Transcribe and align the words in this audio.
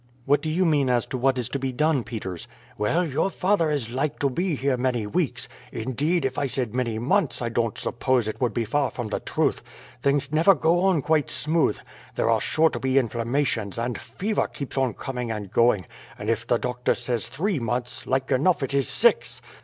"What 0.25 0.41
do 0.41 0.49
you 0.49 0.65
mean 0.65 0.89
as 0.89 1.05
to 1.05 1.17
what 1.19 1.37
is 1.37 1.47
to 1.49 1.59
be 1.59 1.71
done, 1.71 2.03
Peters?" 2.03 2.47
"Well, 2.75 3.05
your 3.07 3.29
father 3.29 3.69
is 3.69 3.91
like 3.91 4.17
to 4.17 4.31
be 4.31 4.55
here 4.55 4.75
many 4.75 5.05
weeks; 5.05 5.47
indeed, 5.71 6.25
if 6.25 6.39
I 6.39 6.47
said 6.47 6.73
many 6.73 6.97
months 6.97 7.39
I 7.39 7.49
don't 7.49 7.77
suppose 7.77 8.27
it 8.27 8.41
would 8.41 8.51
be 8.51 8.65
far 8.65 8.89
from 8.89 9.09
the 9.09 9.19
truth. 9.19 9.61
Things 10.01 10.31
never 10.31 10.55
go 10.55 10.79
on 10.85 11.03
quite 11.03 11.29
smooth. 11.29 11.77
There 12.15 12.31
are 12.31 12.41
sure 12.41 12.71
to 12.71 12.79
be 12.79 12.97
inflammations, 12.97 13.77
and 13.77 13.95
fever 13.95 14.47
keeps 14.47 14.75
on 14.75 14.95
coming 14.95 15.29
and 15.29 15.51
going; 15.51 15.85
and 16.17 16.31
if 16.31 16.47
the 16.47 16.57
doctor 16.57 16.95
says 16.95 17.29
three 17.29 17.59
months, 17.59 18.07
like 18.07 18.31
enough 18.31 18.63
it 18.63 18.73
is 18.73 18.89
six." 18.89 19.39